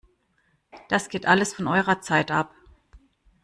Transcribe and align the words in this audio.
Das 0.89 1.09
geht 1.09 1.27
alles 1.27 1.53
von 1.53 1.67
eurer 1.67 2.01
Zeit 2.01 2.31
ab! 2.31 2.51